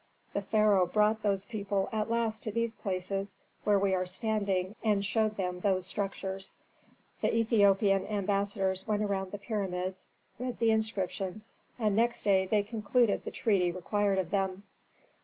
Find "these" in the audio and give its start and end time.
2.51-2.73